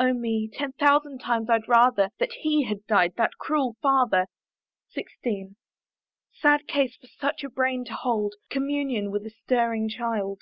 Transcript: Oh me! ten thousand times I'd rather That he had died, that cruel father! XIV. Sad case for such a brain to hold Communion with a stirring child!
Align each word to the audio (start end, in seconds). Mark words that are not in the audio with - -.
Oh 0.00 0.12
me! 0.12 0.50
ten 0.52 0.72
thousand 0.72 1.20
times 1.20 1.48
I'd 1.48 1.68
rather 1.68 2.10
That 2.18 2.32
he 2.40 2.64
had 2.64 2.84
died, 2.88 3.12
that 3.18 3.36
cruel 3.38 3.76
father! 3.80 4.26
XIV. 4.96 5.54
Sad 6.32 6.66
case 6.66 6.96
for 6.96 7.06
such 7.06 7.44
a 7.44 7.48
brain 7.48 7.84
to 7.84 7.94
hold 7.94 8.34
Communion 8.50 9.12
with 9.12 9.24
a 9.26 9.30
stirring 9.30 9.88
child! 9.88 10.40